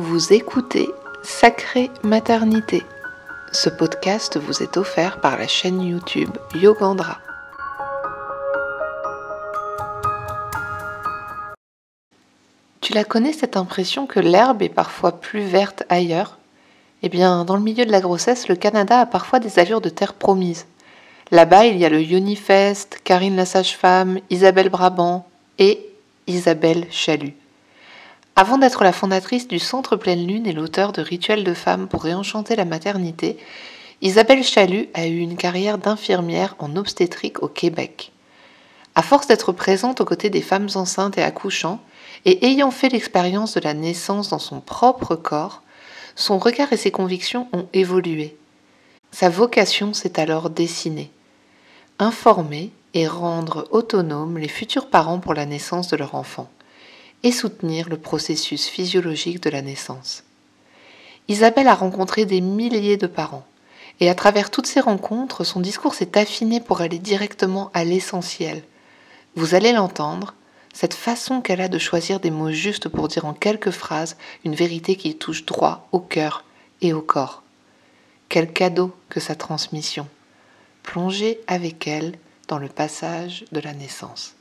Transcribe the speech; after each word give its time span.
Vous 0.00 0.32
écoutez 0.32 0.88
Sacrée 1.24 1.90
Maternité. 2.04 2.84
Ce 3.50 3.68
podcast 3.68 4.38
vous 4.38 4.62
est 4.62 4.76
offert 4.76 5.20
par 5.20 5.36
la 5.36 5.48
chaîne 5.48 5.82
YouTube 5.82 6.30
Yogandra. 6.54 7.18
Tu 12.80 12.92
la 12.92 13.02
connais 13.02 13.32
cette 13.32 13.56
impression 13.56 14.06
que 14.06 14.20
l'herbe 14.20 14.62
est 14.62 14.68
parfois 14.68 15.18
plus 15.20 15.42
verte 15.42 15.82
ailleurs? 15.88 16.38
Eh 17.02 17.08
bien, 17.08 17.44
dans 17.44 17.56
le 17.56 17.62
milieu 17.62 17.84
de 17.84 17.90
la 17.90 18.00
grossesse, 18.00 18.46
le 18.46 18.54
Canada 18.54 19.00
a 19.00 19.06
parfois 19.06 19.40
des 19.40 19.58
allures 19.58 19.80
de 19.80 19.88
terre 19.88 20.14
promise. 20.14 20.66
Là-bas, 21.32 21.66
il 21.66 21.76
y 21.76 21.84
a 21.84 21.88
le 21.88 22.00
Unifest, 22.00 23.00
Karine 23.02 23.34
la 23.34 23.46
sage-femme, 23.46 24.20
Isabelle 24.30 24.68
Brabant 24.68 25.26
et 25.58 25.84
Isabelle 26.28 26.86
Chalut. 26.92 27.34
Avant 28.40 28.56
d'être 28.56 28.84
la 28.84 28.92
fondatrice 28.92 29.48
du 29.48 29.58
Centre 29.58 29.96
Pleine 29.96 30.24
Lune 30.24 30.46
et 30.46 30.52
l'auteur 30.52 30.92
de 30.92 31.02
Rituels 31.02 31.42
de 31.42 31.54
femmes 31.54 31.88
pour 31.88 32.04
réenchanter 32.04 32.54
la 32.54 32.64
maternité, 32.64 33.36
Isabelle 34.00 34.44
Chalut 34.44 34.88
a 34.94 35.08
eu 35.08 35.18
une 35.18 35.36
carrière 35.36 35.76
d'infirmière 35.76 36.54
en 36.60 36.76
obstétrique 36.76 37.42
au 37.42 37.48
Québec. 37.48 38.12
À 38.94 39.02
force 39.02 39.26
d'être 39.26 39.50
présente 39.50 40.00
aux 40.00 40.04
côtés 40.04 40.30
des 40.30 40.40
femmes 40.40 40.68
enceintes 40.76 41.18
et 41.18 41.22
accouchant, 41.24 41.80
et 42.26 42.46
ayant 42.46 42.70
fait 42.70 42.90
l'expérience 42.90 43.54
de 43.54 43.60
la 43.60 43.74
naissance 43.74 44.28
dans 44.28 44.38
son 44.38 44.60
propre 44.60 45.16
corps, 45.16 45.64
son 46.14 46.38
regard 46.38 46.72
et 46.72 46.76
ses 46.76 46.92
convictions 46.92 47.48
ont 47.52 47.66
évolué. 47.72 48.36
Sa 49.10 49.30
vocation 49.30 49.94
s'est 49.94 50.20
alors 50.20 50.48
dessinée. 50.48 51.10
Informer 51.98 52.70
et 52.94 53.08
rendre 53.08 53.66
autonomes 53.72 54.38
les 54.38 54.46
futurs 54.46 54.90
parents 54.90 55.18
pour 55.18 55.34
la 55.34 55.44
naissance 55.44 55.88
de 55.88 55.96
leur 55.96 56.14
enfant 56.14 56.48
et 57.22 57.32
soutenir 57.32 57.88
le 57.88 57.96
processus 57.96 58.66
physiologique 58.66 59.42
de 59.42 59.50
la 59.50 59.62
naissance. 59.62 60.24
Isabelle 61.28 61.68
a 61.68 61.74
rencontré 61.74 62.24
des 62.24 62.40
milliers 62.40 62.96
de 62.96 63.06
parents, 63.06 63.46
et 64.00 64.08
à 64.08 64.14
travers 64.14 64.50
toutes 64.50 64.66
ces 64.66 64.80
rencontres, 64.80 65.44
son 65.44 65.60
discours 65.60 65.94
s'est 65.94 66.16
affiné 66.16 66.60
pour 66.60 66.80
aller 66.80 66.98
directement 66.98 67.70
à 67.74 67.84
l'essentiel. 67.84 68.62
Vous 69.34 69.54
allez 69.54 69.72
l'entendre, 69.72 70.34
cette 70.72 70.94
façon 70.94 71.40
qu'elle 71.40 71.60
a 71.60 71.68
de 71.68 71.78
choisir 71.78 72.20
des 72.20 72.30
mots 72.30 72.52
justes 72.52 72.88
pour 72.88 73.08
dire 73.08 73.24
en 73.24 73.34
quelques 73.34 73.72
phrases 73.72 74.16
une 74.44 74.54
vérité 74.54 74.96
qui 74.96 75.16
touche 75.16 75.44
droit 75.44 75.88
au 75.92 75.98
cœur 75.98 76.44
et 76.80 76.92
au 76.92 77.02
corps. 77.02 77.42
Quel 78.28 78.52
cadeau 78.52 78.94
que 79.08 79.20
sa 79.20 79.34
transmission. 79.34 80.06
Plongez 80.82 81.40
avec 81.46 81.86
elle 81.86 82.14
dans 82.46 82.58
le 82.58 82.68
passage 82.68 83.44
de 83.52 83.60
la 83.60 83.72
naissance. 83.72 84.34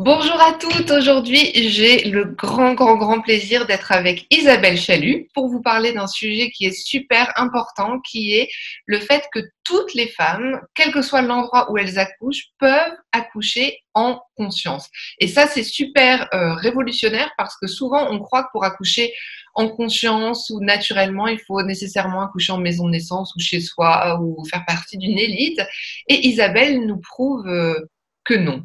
Bonjour 0.00 0.40
à 0.40 0.52
toutes. 0.52 0.92
Aujourd'hui, 0.92 1.50
j'ai 1.70 2.04
le 2.04 2.24
grand, 2.24 2.74
grand, 2.74 2.96
grand 2.96 3.20
plaisir 3.20 3.66
d'être 3.66 3.90
avec 3.90 4.28
Isabelle 4.30 4.76
Chalut 4.76 5.26
pour 5.34 5.48
vous 5.48 5.60
parler 5.60 5.92
d'un 5.92 6.06
sujet 6.06 6.52
qui 6.52 6.66
est 6.66 6.70
super 6.70 7.32
important, 7.34 7.98
qui 8.08 8.32
est 8.36 8.48
le 8.86 9.00
fait 9.00 9.24
que 9.32 9.40
toutes 9.64 9.94
les 9.94 10.06
femmes, 10.06 10.60
quel 10.76 10.92
que 10.92 11.02
soit 11.02 11.22
l'endroit 11.22 11.72
où 11.72 11.78
elles 11.78 11.98
accouchent, 11.98 12.44
peuvent 12.60 12.94
accoucher 13.10 13.80
en 13.92 14.20
conscience. 14.36 14.88
Et 15.18 15.26
ça, 15.26 15.48
c'est 15.48 15.64
super 15.64 16.28
euh, 16.32 16.54
révolutionnaire 16.54 17.32
parce 17.36 17.56
que 17.60 17.66
souvent, 17.66 18.08
on 18.08 18.20
croit 18.20 18.44
que 18.44 18.52
pour 18.52 18.64
accoucher 18.64 19.12
en 19.56 19.68
conscience 19.68 20.48
ou 20.50 20.60
naturellement, 20.60 21.26
il 21.26 21.40
faut 21.40 21.60
nécessairement 21.64 22.22
accoucher 22.22 22.52
en 22.52 22.58
maison 22.58 22.86
de 22.86 22.92
naissance 22.92 23.34
ou 23.34 23.40
chez 23.40 23.60
soi 23.60 24.20
ou 24.22 24.44
faire 24.44 24.64
partie 24.64 24.96
d'une 24.96 25.18
élite. 25.18 25.60
Et 26.06 26.28
Isabelle 26.28 26.86
nous 26.86 27.00
prouve 27.00 27.48
euh, 27.48 27.90
que 28.24 28.34
non 28.34 28.62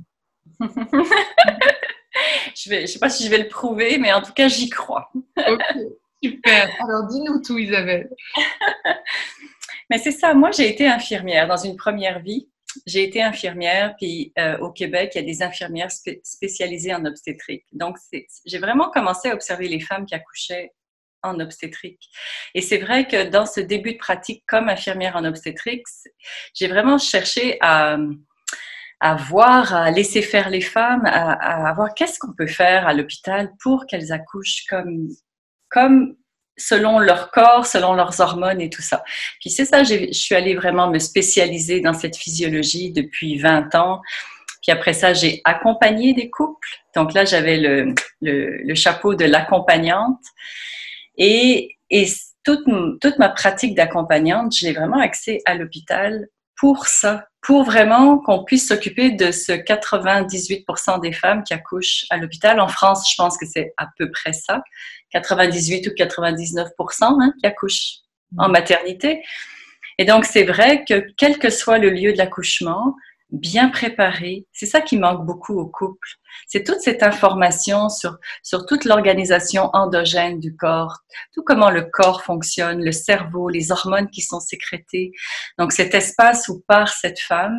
je 2.56 2.82
ne 2.82 2.86
sais 2.86 3.00
pas 3.00 3.10
si 3.10 3.26
je 3.26 3.30
vais 3.30 3.40
le 3.40 3.48
prouver, 3.48 3.98
mais 3.98 4.14
en 4.14 4.22
tout 4.22 4.34
cas, 4.34 4.48
j'y 4.48 4.70
crois. 4.70 5.12
ok, 5.38 5.62
super. 6.24 6.70
Alors, 6.82 7.08
dis-nous 7.08 7.42
tout, 7.42 7.58
Isabelle. 7.58 8.10
mais 9.90 9.98
c'est 9.98 10.12
ça. 10.12 10.34
Moi, 10.34 10.52
j'ai 10.52 10.70
été 10.70 10.88
infirmière 10.88 11.48
dans 11.48 11.58
une 11.58 11.76
première 11.76 12.20
vie. 12.20 12.50
J'ai 12.88 13.04
été 13.04 13.22
infirmière, 13.22 13.94
puis 14.00 14.34
euh, 14.40 14.58
au 14.58 14.72
Québec, 14.72 15.12
il 15.14 15.20
y 15.20 15.24
a 15.24 15.26
des 15.26 15.44
infirmières 15.44 15.92
spécialisées 15.92 16.94
en 16.94 17.06
obstétrique. 17.06 17.66
Donc, 17.72 17.98
j'ai 18.46 18.58
vraiment 18.58 18.90
commencé 18.90 19.30
à 19.30 19.36
observer 19.36 19.68
les 19.68 19.80
femmes 19.80 20.08
qui 20.08 20.16
accouchaient 20.16 20.72
en 21.22 21.40
obstétrique. 21.40 22.10
Et 22.54 22.62
c'est 22.62 22.80
vrai 22.80 23.08
que 23.08 23.30
dans 23.30 23.46
ce 23.46 23.60
début 23.60 23.94
de 23.94 23.98
pratique 23.98 24.44
comme 24.48 24.70
infirmière 24.70 25.16
en 25.16 25.24
obstétrique, 25.24 25.86
j'ai 26.54 26.68
vraiment 26.68 26.98
cherché 26.98 27.58
à, 27.62 27.98
à 29.04 29.16
voir, 29.16 29.76
à 29.76 29.92
laisser 29.92 30.22
faire 30.22 30.50
les 30.50 30.62
femmes, 30.62 31.02
à, 31.06 31.74
voir 31.74 31.94
qu'est-ce 31.94 32.18
qu'on 32.18 32.32
peut 32.32 32.48
faire 32.48 32.88
à 32.88 32.94
l'hôpital 32.94 33.52
pour 33.62 33.86
qu'elles 33.86 34.14
accouchent 34.14 34.64
comme, 34.70 35.10
comme 35.70 36.16
selon 36.56 37.00
leur 37.00 37.30
corps, 37.30 37.66
selon 37.66 37.96
leurs 37.96 38.22
hormones 38.22 38.62
et 38.62 38.70
tout 38.70 38.82
ça. 38.82 39.04
Puis 39.42 39.50
c'est 39.50 39.66
ça, 39.66 39.84
je 39.84 40.14
suis 40.14 40.36
allée 40.36 40.56
vraiment 40.56 40.90
me 40.90 41.00
spécialiser 41.00 41.82
dans 41.82 41.94
cette 41.94 42.16
physiologie 42.16 42.94
depuis 42.94 43.38
20 43.38 43.76
ans. 43.76 44.00
Puis 44.62 44.72
après 44.72 44.94
ça, 44.94 45.14
j'ai 45.14 45.42
accompagné 45.44 46.14
des 46.14 46.30
couples. 46.30 46.70
Donc 46.96 47.14
là, 47.14 47.26
j'avais 47.26 47.58
le, 47.58 48.74
chapeau 48.74 49.16
de 49.16 49.26
l'accompagnante. 49.26 50.22
Et, 51.18 51.76
toute, 52.46 52.64
toute 53.02 53.18
ma 53.20 53.30
pratique 53.30 53.76
d'accompagnante, 53.76 54.56
j'ai 54.56 54.72
vraiment 54.72 55.00
accès 55.00 55.42
à 55.46 55.56
l'hôpital 55.56 56.28
pour 56.64 56.88
ça, 56.88 57.28
pour 57.42 57.66
vraiment 57.66 58.20
qu'on 58.20 58.46
puisse 58.46 58.70
s'occuper 58.70 59.12
de 59.12 59.32
ce 59.32 59.52
98% 59.52 61.02
des 61.02 61.12
femmes 61.12 61.44
qui 61.44 61.54
accouchent 61.54 62.06
à 62.10 62.16
l'hôpital. 62.16 62.62
En 62.62 62.70
France, 62.70 63.12
je 63.12 63.16
pense 63.18 63.38
que 63.38 63.46
c'est 63.46 63.74
à 63.76 63.90
peu 63.98 64.10
près 64.10 64.32
ça, 64.32 64.64
98 65.12 65.88
ou 65.88 65.90
99% 65.90 66.70
hein, 67.02 67.34
qui 67.38 67.46
accouchent 67.46 67.96
en 68.38 68.48
maternité. 68.48 69.22
Et 69.98 70.06
donc, 70.06 70.24
c'est 70.24 70.46
vrai 70.46 70.86
que 70.86 71.06
quel 71.18 71.38
que 71.38 71.50
soit 71.50 71.80
le 71.80 71.90
lieu 71.90 72.14
de 72.14 72.18
l'accouchement, 72.18 72.96
bien 73.34 73.70
préparé. 73.70 74.46
C'est 74.54 74.68
ça 74.68 74.80
qui 74.80 74.96
manque 74.96 75.26
beaucoup 75.26 75.60
aux 75.60 75.68
couples. 75.68 76.08
C'est 76.48 76.64
toute 76.64 76.80
cette 76.80 77.02
information 77.02 77.90
sur, 77.90 78.18
sur 78.44 78.66
toute 78.68 78.86
l'organisation 78.86 79.72
endogène 79.74 80.40
du 80.40 80.56
corps, 80.56 81.00
tout 81.34 81.44
comment 81.44 81.72
le 81.72 81.82
corps 81.82 82.24
fonctionne, 82.24 82.84
le 82.84 82.92
cerveau, 82.92 83.50
les 83.50 83.72
hormones 83.72 84.10
qui 84.10 84.22
sont 84.22 84.40
sécrétées. 84.40 85.12
Donc 85.58 85.72
cet 85.72 85.96
espace 85.96 86.48
où 86.48 86.64
part 86.68 86.94
cette 86.94 87.20
femme 87.20 87.58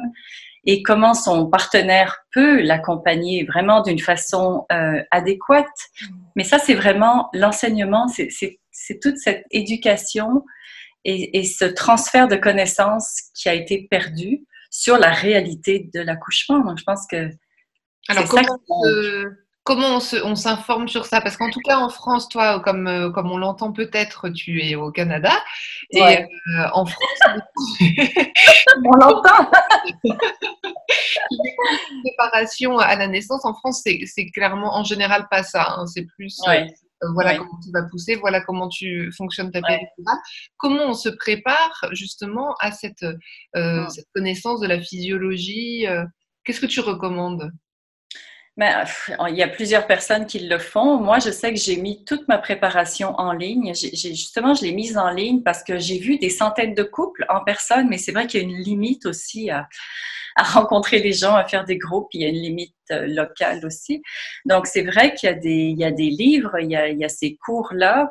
et 0.64 0.82
comment 0.82 1.12
son 1.12 1.50
partenaire 1.50 2.18
peut 2.32 2.62
l'accompagner 2.62 3.44
vraiment 3.44 3.82
d'une 3.82 3.98
façon 3.98 4.64
euh, 4.72 5.02
adéquate. 5.10 5.66
Mais 6.36 6.44
ça, 6.44 6.58
c'est 6.58 6.74
vraiment 6.74 7.28
l'enseignement, 7.34 8.06
c'est 8.08 9.00
toute 9.02 9.18
cette 9.18 9.44
éducation 9.50 10.44
et, 11.04 11.38
et 11.38 11.44
ce 11.44 11.64
transfert 11.64 12.28
de 12.28 12.36
connaissances 12.36 13.24
qui 13.34 13.48
a 13.48 13.54
été 13.54 13.88
perdu 13.90 14.46
sur 14.74 14.98
la 14.98 15.12
réalité 15.12 15.88
de 15.94 16.00
l'accouchement. 16.00 16.58
Donc, 16.58 16.78
je 16.78 16.84
pense 16.84 17.06
que. 17.06 17.30
Alors, 18.08 18.28
comment, 19.62 20.00
on 20.24 20.34
s'informe 20.34 20.88
sur 20.88 21.06
ça? 21.06 21.20
Parce 21.20 21.36
qu'en 21.36 21.48
tout 21.50 21.60
cas, 21.60 21.78
en 21.78 21.88
France, 21.88 22.28
toi, 22.28 22.58
comme, 22.58 22.88
euh, 22.88 23.08
comme 23.10 23.30
on 23.30 23.38
l'entend 23.38 23.72
peut-être, 23.72 24.30
tu 24.30 24.60
es 24.62 24.74
au 24.74 24.90
Canada. 24.90 25.30
Et 25.90 26.02
euh, 26.02 26.26
en 26.72 26.84
France, 26.86 27.20
on 28.84 28.96
l'entend. 28.96 29.48
préparation 32.02 32.76
à 32.78 32.96
la 32.96 33.06
naissance, 33.06 33.44
en 33.44 33.54
France, 33.54 33.84
c'est 33.84 34.30
clairement 34.30 34.74
en 34.74 34.82
général 34.82 35.28
pas 35.30 35.44
ça. 35.44 35.76
Hein. 35.76 35.86
C'est 35.86 36.04
plus. 36.16 36.40
Euh, 36.48 36.64
voilà 37.12 37.36
comment 37.36 37.60
tu 37.62 37.70
vas 37.72 37.82
pousser, 37.82 38.14
voilà 38.16 38.40
comment 38.40 38.68
tu 38.68 39.12
fonctionnes 39.16 39.50
ta. 39.50 39.60
Comment 40.56 40.84
on 40.86 40.94
se 40.94 41.08
prépare 41.08 41.88
justement 41.92 42.54
à 42.60 42.72
cette, 42.72 43.04
euh, 43.56 43.88
cette 43.88 44.08
connaissance 44.14 44.60
de 44.60 44.66
la 44.66 44.80
physiologie 44.80 45.86
euh, 45.86 46.04
Qu'est-ce 46.44 46.60
que 46.60 46.66
tu 46.66 46.80
recommandes? 46.80 47.50
Ben, 48.56 48.84
il 49.28 49.34
y 49.34 49.42
a 49.42 49.48
plusieurs 49.48 49.86
personnes 49.86 50.26
qui 50.26 50.38
le 50.38 50.58
font. 50.58 51.00
Moi, 51.00 51.18
je 51.18 51.30
sais 51.30 51.52
que 51.52 51.58
j'ai 51.58 51.76
mis 51.76 52.04
toute 52.04 52.28
ma 52.28 52.38
préparation 52.38 53.18
en 53.18 53.32
ligne. 53.32 53.72
J'ai, 53.74 54.14
justement, 54.14 54.54
je 54.54 54.62
l'ai 54.62 54.72
mise 54.72 54.96
en 54.96 55.10
ligne 55.10 55.42
parce 55.42 55.64
que 55.64 55.78
j'ai 55.78 55.98
vu 55.98 56.18
des 56.18 56.30
centaines 56.30 56.74
de 56.74 56.84
couples 56.84 57.26
en 57.28 57.42
personne, 57.42 57.88
mais 57.88 57.98
c'est 57.98 58.12
vrai 58.12 58.28
qu'il 58.28 58.40
y 58.40 58.44
a 58.44 58.46
une 58.46 58.62
limite 58.62 59.06
aussi 59.06 59.50
à, 59.50 59.68
à 60.36 60.42
rencontrer 60.42 60.98
les 60.98 61.12
gens, 61.12 61.34
à 61.34 61.44
faire 61.44 61.64
des 61.64 61.78
groupes. 61.78 62.08
Il 62.12 62.22
y 62.22 62.24
a 62.24 62.28
une 62.28 62.42
limite 62.42 62.74
euh, 62.90 63.06
locale 63.06 63.64
aussi. 63.64 64.02
Donc, 64.44 64.66
c'est 64.66 64.82
vrai 64.82 65.14
qu'il 65.14 65.28
y 65.28 65.32
a 65.32 65.34
des, 65.34 65.50
il 65.50 65.78
y 65.78 65.84
a 65.84 65.90
des 65.90 66.10
livres, 66.10 66.58
il 66.60 66.70
y 66.70 66.76
a, 66.76 66.88
il 66.88 66.98
y 66.98 67.04
a 67.04 67.08
ces 67.08 67.36
cours-là. 67.36 68.10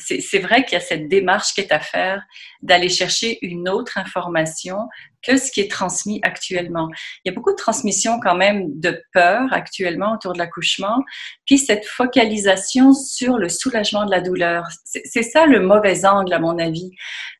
C'est 0.00 0.38
vrai 0.38 0.64
qu'il 0.64 0.74
y 0.74 0.76
a 0.76 0.84
cette 0.84 1.08
démarche 1.08 1.54
qui 1.54 1.60
est 1.60 1.72
à 1.72 1.80
faire 1.80 2.22
d'aller 2.62 2.88
chercher 2.88 3.44
une 3.44 3.68
autre 3.68 3.98
information 3.98 4.76
que 5.22 5.36
ce 5.36 5.50
qui 5.50 5.60
est 5.60 5.70
transmis 5.70 6.20
actuellement. 6.22 6.88
Il 7.24 7.30
y 7.30 7.32
a 7.32 7.34
beaucoup 7.34 7.50
de 7.50 7.56
transmission 7.56 8.20
quand 8.20 8.36
même 8.36 8.78
de 8.78 9.02
peur 9.12 9.52
actuellement 9.52 10.12
autour 10.12 10.34
de 10.34 10.38
l'accouchement, 10.38 11.02
puis 11.46 11.58
cette 11.58 11.84
focalisation 11.84 12.92
sur 12.92 13.38
le 13.38 13.48
soulagement 13.48 14.04
de 14.04 14.12
la 14.12 14.20
douleur. 14.20 14.68
C'est 14.84 15.24
ça 15.24 15.46
le 15.46 15.58
mauvais 15.58 16.04
angle 16.06 16.32
à 16.32 16.38
mon 16.38 16.60
avis. 16.60 16.92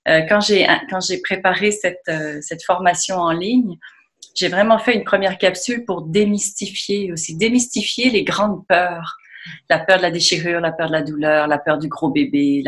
Euh, 0.09 0.23
quand 0.29 0.41
j'ai 0.41 1.21
préparé 1.23 1.71
cette, 1.71 2.03
euh, 2.09 2.39
cette 2.41 2.65
formation 2.65 3.19
en 3.19 3.31
ligne, 3.31 3.79
j'ai 4.39 4.49
vraiment 4.49 4.79
fait 4.79 4.95
une 4.95 5.05
première 5.05 5.37
capsule 5.37 5.85
pour 5.85 6.03
démystifier 6.03 7.13
aussi, 7.13 7.37
démystifier 7.37 8.11
les 8.11 8.23
grandes 8.23 8.65
peurs. 8.69 9.17
La 9.69 9.79
peur 9.79 9.97
de 9.97 10.03
la 10.03 10.11
déchirure, 10.11 10.61
la 10.61 10.73
peur 10.73 10.89
de 10.89 10.93
la 10.93 11.03
douleur, 11.03 11.47
la 11.47 11.59
peur 11.59 11.79
du 11.79 11.89
gros 11.89 12.11
bébé. 12.11 12.63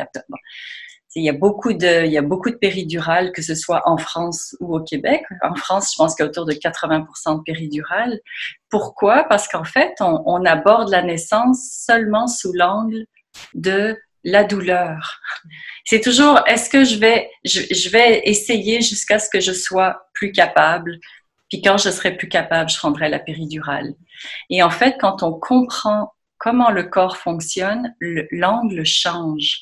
Il 1.15 1.23
y, 1.23 1.29
a 1.29 1.33
beaucoup 1.33 1.75
de, 1.75 2.07
il 2.07 2.13
y 2.13 2.19
a 2.19 2.23
beaucoup 2.23 2.51
de 2.51 2.57
péridurales, 2.57 3.33
que 3.33 3.43
ce 3.43 3.55
soit 3.55 3.83
en 3.85 3.99
France 3.99 4.57
ou 4.61 4.75
au 4.75 4.81
Québec. 4.81 5.23
En 5.43 5.55
France, 5.55 5.93
je 5.93 5.97
pense 5.99 6.15
qu'il 6.15 6.25
y 6.25 6.27
a 6.27 6.31
autour 6.31 6.47
de 6.47 6.55
80% 6.55 7.39
de 7.39 7.43
péridurales. 7.43 8.19
Pourquoi? 8.71 9.25
Parce 9.25 9.47
qu'en 9.47 9.65
fait, 9.65 9.93
on, 10.01 10.23
on 10.27 10.45
aborde 10.45 10.91
la 10.91 11.03
naissance 11.03 11.85
seulement 11.87 12.27
sous 12.27 12.53
l'angle 12.53 13.05
de 13.55 13.97
la 14.25 14.45
douleur. 14.45 15.21
C'est 15.85 16.01
toujours, 16.01 16.41
est-ce 16.47 16.69
que 16.69 16.85
je 16.85 16.97
vais, 16.97 17.31
je, 17.45 17.89
vais 17.89 18.23
essayer 18.25 18.81
jusqu'à 18.81 19.19
ce 19.19 19.29
que 19.31 19.41
je 19.41 19.53
sois 19.53 20.03
plus 20.15 20.33
capable, 20.33 20.99
puis 21.50 21.61
quand 21.62 21.76
je 21.76 21.91
serai 21.91 22.17
plus 22.17 22.29
capable, 22.29 22.70
je 22.70 22.79
prendrai 22.79 23.08
la 23.08 23.19
péridurale. 23.19 23.93
Et 24.49 24.62
en 24.62 24.70
fait, 24.70 24.97
quand 25.00 25.23
on 25.23 25.32
comprend 25.32 26.14
comment 26.38 26.70
le 26.70 26.85
corps 26.85 27.17
fonctionne, 27.17 27.94
l'angle 28.31 28.85
change. 28.85 29.61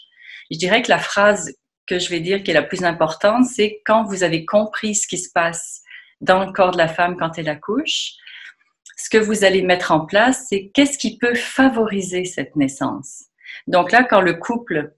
Je 0.51 0.59
dirais 0.59 0.83
que 0.83 0.91
la 0.91 0.99
phrase 0.99 1.55
que 1.87 1.99
je 1.99 2.11
vais 2.11 2.21
dire 2.21 2.43
qui 2.43 2.51
est 2.53 2.55
la 2.55 2.63
plus 2.63 2.85
importante, 2.85 3.47
c'est 3.47 3.81
quand 3.85 4.05
vous 4.05 4.23
avez 4.23 4.45
compris 4.45 4.95
ce 4.95 5.09
qui 5.09 5.19
se 5.19 5.31
passe 5.33 5.83
dans 6.21 6.45
le 6.45 6.53
corps 6.53 6.73
de 6.73 6.79
la 6.79 6.89
femme 6.89 7.17
quand 7.17 7.39
elle 7.39 7.49
accouche, 7.49 8.13
ce 8.97 9.09
que 9.09 9.19
vous 9.19 9.45
allez 9.45 9.63
mettre 9.63 9.93
en 9.93 10.05
place, 10.05 10.47
c'est 10.49 10.71
qu'est-ce 10.75 10.99
qui 10.99 11.19
peut 11.19 11.35
favoriser 11.35 12.25
cette 12.25 12.55
naissance. 12.57 13.25
Donc 13.67 13.93
là, 13.93 14.05
quand 14.05 14.21
le 14.21 14.35
couple 14.35 14.93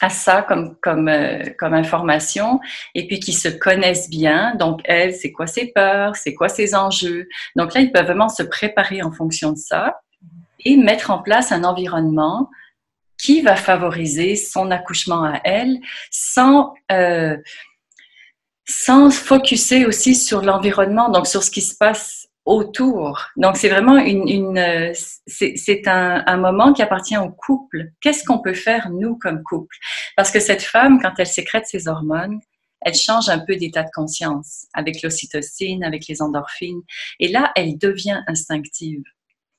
a 0.00 0.10
ça 0.10 0.42
comme, 0.42 0.76
comme, 0.82 1.08
euh, 1.08 1.42
comme 1.58 1.74
information 1.74 2.60
et 2.94 3.06
puis 3.06 3.20
qu'ils 3.20 3.36
se 3.36 3.48
connaissent 3.48 4.10
bien. 4.10 4.54
Donc, 4.56 4.80
elle, 4.84 5.14
c'est 5.14 5.32
quoi 5.32 5.46
ses 5.46 5.72
peurs, 5.72 6.16
c'est 6.16 6.34
quoi 6.34 6.48
ses 6.48 6.74
enjeux? 6.74 7.28
Donc 7.56 7.74
là, 7.74 7.80
ils 7.80 7.92
peuvent 7.92 8.06
vraiment 8.06 8.28
se 8.28 8.42
préparer 8.42 9.02
en 9.02 9.12
fonction 9.12 9.52
de 9.52 9.58
ça 9.58 10.00
et 10.64 10.76
mettre 10.76 11.10
en 11.10 11.22
place 11.22 11.52
un 11.52 11.64
environnement 11.64 12.50
qui 13.18 13.40
va 13.40 13.56
favoriser 13.56 14.36
son 14.36 14.70
accouchement 14.70 15.24
à 15.24 15.40
elle 15.44 15.78
sans, 16.10 16.74
euh, 16.92 17.36
sans 18.68 19.10
focuser 19.10 19.86
aussi 19.86 20.14
sur 20.14 20.42
l'environnement, 20.42 21.08
donc 21.08 21.26
sur 21.26 21.42
ce 21.42 21.50
qui 21.50 21.62
se 21.62 21.74
passe 21.74 22.25
autour. 22.46 23.28
Donc, 23.36 23.56
c'est 23.56 23.68
vraiment 23.68 23.98
une, 23.98 24.28
une 24.28 24.58
euh, 24.58 24.92
c'est 25.26 25.88
un, 25.88 26.22
un, 26.26 26.36
moment 26.36 26.72
qui 26.72 26.80
appartient 26.80 27.18
au 27.18 27.30
couple. 27.30 27.90
Qu'est-ce 28.00 28.24
qu'on 28.24 28.38
peut 28.38 28.54
faire, 28.54 28.88
nous, 28.90 29.18
comme 29.18 29.42
couple? 29.42 29.76
Parce 30.16 30.30
que 30.30 30.40
cette 30.40 30.62
femme, 30.62 31.00
quand 31.02 31.12
elle 31.18 31.26
sécrète 31.26 31.66
ses 31.66 31.88
hormones, 31.88 32.40
elle 32.80 32.94
change 32.94 33.28
un 33.28 33.40
peu 33.40 33.56
d'état 33.56 33.82
de 33.82 33.90
conscience 33.92 34.66
avec 34.72 35.02
l'ocytocine, 35.02 35.82
avec 35.82 36.06
les 36.06 36.22
endorphines. 36.22 36.82
Et 37.18 37.28
là, 37.28 37.52
elle 37.56 37.76
devient 37.78 38.22
instinctive. 38.28 39.02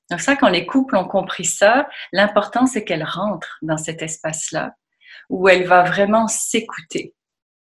Donc 0.09 0.21
ça, 0.21 0.37
quand 0.37 0.47
les 0.47 0.65
couples 0.65 0.95
ont 0.95 1.07
compris 1.07 1.43
ça, 1.43 1.89
l'important, 2.13 2.65
c'est 2.65 2.85
qu'elle 2.85 3.03
rentre 3.03 3.57
dans 3.61 3.77
cet 3.77 4.01
espace-là 4.01 4.73
où 5.29 5.49
elle 5.49 5.65
va 5.65 5.83
vraiment 5.83 6.27
s'écouter. 6.27 7.13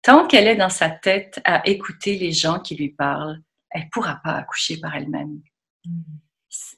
Tant 0.03 0.25
qu'elle 0.25 0.47
est 0.47 0.55
dans 0.55 0.69
sa 0.69 0.89
tête 0.89 1.41
à 1.43 1.67
écouter 1.67 2.17
les 2.17 2.31
gens 2.31 2.59
qui 2.59 2.75
lui 2.75 2.89
parlent, 2.89 3.41
elle 3.71 3.83
ne 3.83 3.89
pourra 3.91 4.19
pas 4.23 4.33
accoucher 4.33 4.79
par 4.79 4.95
elle-même. 4.95 5.41
Mm. 5.85 6.01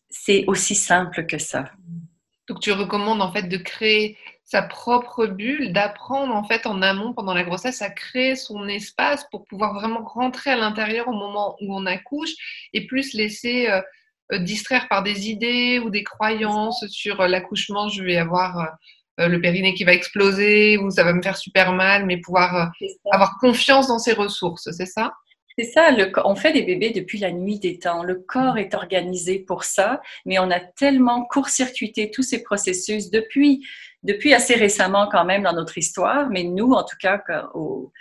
C'est 0.09 0.45
aussi 0.47 0.75
simple 0.75 1.25
que 1.25 1.37
ça. 1.37 1.71
Donc 2.47 2.59
tu 2.59 2.71
recommandes 2.71 3.21
en 3.21 3.31
fait 3.31 3.43
de 3.43 3.57
créer 3.57 4.17
sa 4.43 4.61
propre 4.61 5.25
bulle, 5.25 5.71
d'apprendre 5.73 6.35
en 6.35 6.43
fait 6.43 6.65
en 6.67 6.81
amont 6.81 7.13
pendant 7.13 7.33
la 7.33 7.43
grossesse 7.43 7.81
à 7.81 7.89
créer 7.89 8.35
son 8.35 8.67
espace 8.67 9.25
pour 9.31 9.45
pouvoir 9.45 9.73
vraiment 9.73 10.03
rentrer 10.03 10.51
à 10.51 10.55
l'intérieur 10.55 11.07
au 11.07 11.13
moment 11.13 11.55
où 11.61 11.75
on 11.75 11.85
accouche 11.85 12.33
et 12.73 12.85
plus 12.85 13.13
laisser 13.13 13.69
euh, 13.69 13.81
euh, 14.33 14.39
distraire 14.39 14.87
par 14.89 15.01
des 15.01 15.29
idées 15.29 15.79
ou 15.79 15.89
des 15.89 16.03
croyances 16.03 16.85
sur 16.89 17.21
euh, 17.21 17.27
l'accouchement, 17.27 17.89
je 17.89 18.03
vais 18.03 18.17
avoir 18.17 18.69
le 19.19 19.39
périnée 19.39 19.75
qui 19.75 19.83
va 19.83 19.93
exploser 19.93 20.79
ou 20.79 20.89
ça 20.89 21.03
va 21.03 21.13
me 21.13 21.21
faire 21.21 21.37
super 21.37 21.71
mal, 21.73 22.07
mais 22.07 22.17
pouvoir 22.17 22.71
avoir 23.11 23.37
confiance 23.39 23.87
dans 23.87 23.99
ses 23.99 24.13
ressources, 24.13 24.71
c'est 24.71 24.87
ça? 24.87 25.13
C'est 25.57 25.65
ça, 25.65 25.89
on 26.25 26.35
fait 26.35 26.53
des 26.53 26.63
bébés 26.63 26.91
depuis 26.91 27.19
la 27.19 27.31
nuit 27.31 27.59
des 27.59 27.79
temps. 27.79 28.03
Le 28.03 28.15
corps 28.15 28.57
est 28.57 28.73
organisé 28.73 29.39
pour 29.39 29.63
ça, 29.63 30.01
mais 30.25 30.39
on 30.39 30.49
a 30.49 30.59
tellement 30.59 31.25
court-circuité 31.25 32.11
tous 32.11 32.23
ces 32.23 32.41
processus 32.41 33.11
depuis, 33.11 33.65
depuis 34.03 34.33
assez 34.33 34.55
récemment 34.55 35.07
quand 35.11 35.25
même 35.25 35.43
dans 35.43 35.53
notre 35.53 35.77
histoire, 35.77 36.29
mais 36.29 36.43
nous, 36.43 36.71
en 36.71 36.83
tout 36.83 36.97
cas, 36.99 37.21
au, 37.53 37.91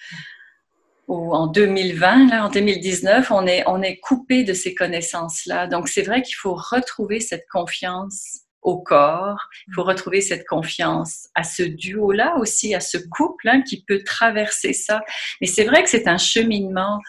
en 1.08 1.46
2020, 1.46 2.30
là, 2.30 2.46
en 2.46 2.48
2019, 2.48 3.30
on 3.30 3.46
est, 3.46 3.64
on 3.66 3.82
est 3.82 3.98
coupé 3.98 4.44
de 4.44 4.54
ces 4.54 4.74
connaissances-là. 4.74 5.66
Donc, 5.66 5.88
c'est 5.88 6.02
vrai 6.02 6.22
qu'il 6.22 6.36
faut 6.36 6.54
retrouver 6.54 7.20
cette 7.20 7.46
confiance 7.50 8.40
au 8.62 8.80
corps, 8.80 9.48
il 9.66 9.74
faut 9.74 9.82
retrouver 9.82 10.20
cette 10.20 10.46
confiance 10.46 11.28
à 11.34 11.42
ce 11.42 11.64
duo-là 11.64 12.36
aussi, 12.38 12.74
à 12.76 12.80
ce 12.80 12.96
couple 12.96 13.48
hein, 13.48 13.62
qui 13.62 13.82
peut 13.82 14.02
traverser 14.04 14.72
ça. 14.72 15.02
Mais 15.40 15.48
c'est 15.48 15.64
vrai 15.64 15.82
que 15.82 15.90
c'est 15.90 16.06
un 16.06 16.16
cheminement 16.16 17.00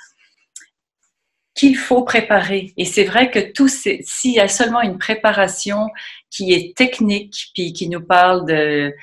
qu'il 1.64 1.78
faut 1.78 2.04
préparer. 2.04 2.74
Et 2.76 2.84
c'est 2.84 3.06
vrai 3.06 3.32
que 3.32 3.40
tout, 3.40 3.70
s'il 3.70 4.34
y 4.34 4.40
a 4.42 4.50
seulement 4.50 4.82
une 4.82 4.98
préparation 4.98 5.90
qui 6.30 6.52
est 6.52 6.76
technique, 6.76 7.52
puis 7.56 7.72
qui 7.72 7.88
nous 7.88 8.02
parle 8.02 8.46
de, 8.46 8.94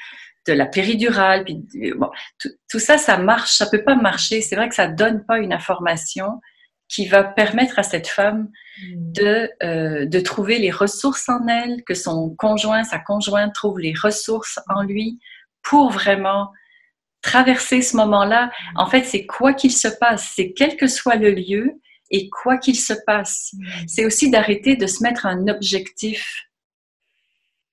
de 0.47 0.53
la 0.53 0.67
péridurale, 0.67 1.45
puis 1.45 1.62
bon, 1.97 2.11
tout, 2.39 2.79
ça, 2.79 2.99
ça 2.99 3.17
marche, 3.17 3.53
ça 3.53 3.65
peut 3.65 3.83
pas 3.83 3.95
marcher. 3.95 4.43
C'est 4.43 4.57
vrai 4.57 4.69
que 4.69 4.75
ça 4.75 4.89
donne 4.89 5.25
pas 5.25 5.39
une 5.39 5.55
information 5.55 6.43
qui 6.87 7.07
va 7.07 7.25
permettre 7.25 7.79
à 7.79 7.83
cette 7.83 8.09
femme 8.09 8.51
mm. 8.83 9.12
de, 9.12 9.51
euh, 9.62 10.05
de 10.05 10.21
trouver 10.21 10.59
les 10.59 10.71
ressources 10.71 11.31
en 11.31 11.47
elle, 11.49 11.83
que 11.85 11.95
son 11.95 12.35
conjoint, 12.37 12.85
sa 12.85 12.99
conjointe 12.99 13.55
trouve 13.55 13.79
les 13.79 13.95
ressources 13.95 14.59
en 14.69 14.83
lui 14.83 15.19
pour 15.62 15.91
vraiment 15.91 16.51
traverser 17.23 17.81
ce 17.81 17.97
moment-là. 17.97 18.51
En 18.77 18.87
fait, 18.87 19.05
c'est 19.05 19.25
quoi 19.25 19.55
qu'il 19.55 19.73
se 19.73 19.89
passe, 19.89 20.31
c'est 20.37 20.53
quel 20.53 20.77
que 20.77 20.89
soit 20.89 21.17
le 21.17 21.31
lieu, 21.31 21.81
et 22.11 22.29
quoi 22.29 22.59
qu'il 22.59 22.77
se 22.77 22.95
passe. 23.07 23.53
Mm. 23.55 23.67
C'est 23.87 24.05
aussi 24.05 24.31
d'arrêter 24.31 24.77
de 24.77 24.87
se 24.87 25.03
mettre 25.03 25.27
un 25.27 25.49
objectif 25.49 26.47